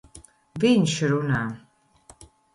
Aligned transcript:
Viņš 0.63 0.95
runā! 1.11 1.43